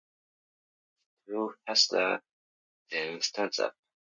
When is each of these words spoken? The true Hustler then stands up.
The 1.27 1.31
true 1.31 1.53
Hustler 1.67 2.23
then 2.89 3.21
stands 3.21 3.59
up. 3.59 3.75